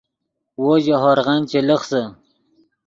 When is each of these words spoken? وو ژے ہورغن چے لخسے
وو 0.61 0.73
ژے 0.83 0.95
ہورغن 1.01 1.39
چے 1.49 1.59
لخسے 1.67 2.01